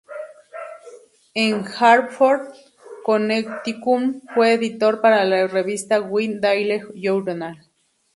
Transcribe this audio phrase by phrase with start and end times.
[1.35, 2.55] En Hartford,
[3.05, 7.63] Connecticut, fue editor para la revista "Whig Daily Journal".